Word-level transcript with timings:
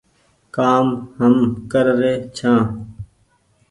ڪآم 0.55 0.87
هم 1.19 1.35
ڪر 1.71 1.85
رهي 1.99 2.13
ڇآن 2.35 2.63